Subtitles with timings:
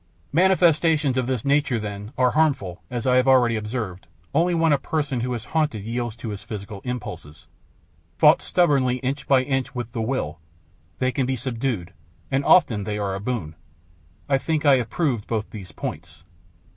[0.33, 4.79] Manifestations of this nature, then, are harmful, as I have already observed, only when the
[4.79, 7.45] person who is haunted yields to his physical impulses.
[8.17, 10.39] Fought stubbornly inch by inch with the will,
[10.97, 11.93] they can be subdued,
[12.31, 13.53] and often they are a boon.
[14.27, 16.23] I think I have proved both these points.